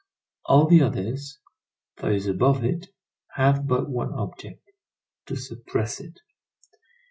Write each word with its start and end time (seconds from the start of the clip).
All 0.45 0.65
the 0.65 0.81
others, 0.81 1.37
those 1.97 2.25
above 2.25 2.63
it, 2.65 2.87
have 3.35 3.67
but 3.67 3.87
one 3.87 4.11
object—to 4.15 5.35
suppress 5.35 5.99
it. 5.99 6.21